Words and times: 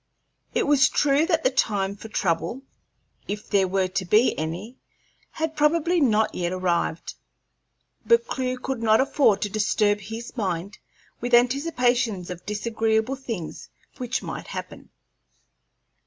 It 0.55 0.65
was 0.65 0.89
true 0.89 1.27
that 1.27 1.43
the 1.43 1.51
time 1.51 1.95
for 1.95 2.07
trouble, 2.07 2.63
if 3.27 3.47
there 3.47 3.67
were 3.67 3.87
to 3.87 4.03
be 4.03 4.35
any, 4.35 4.79
had 5.33 5.55
probably 5.55 6.01
not 6.01 6.33
yet 6.33 6.51
arrived, 6.51 7.13
but 8.03 8.25
Clewe 8.25 8.57
could 8.57 8.81
not 8.81 8.99
afford 8.99 9.43
to 9.43 9.49
disturb 9.49 9.99
his 9.99 10.35
mind 10.35 10.79
with 11.19 11.35
anticipations 11.35 12.31
of 12.31 12.47
disagreeable 12.47 13.15
things 13.15 13.69
which 13.99 14.23
might 14.23 14.47
happen. 14.47 14.89